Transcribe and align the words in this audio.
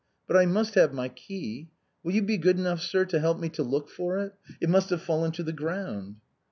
But 0.25 0.35
I 0.35 0.47
must 0.47 0.73
have 0.73 0.95
my 0.95 1.09
key. 1.09 1.69
Will 2.03 2.13
you 2.13 2.23
be 2.23 2.39
good 2.39 2.57
enough, 2.57 2.81
sir, 2.81 3.05
to 3.05 3.19
help 3.19 3.39
me 3.39 3.49
to 3.49 3.61
look 3.61 3.87
for 3.87 4.17
it? 4.17 4.33
it 4.59 4.67
must 4.67 4.89
have 4.89 5.03
fallen 5.03 5.31
to 5.33 5.43
the 5.43 5.53
ground." 5.53 6.15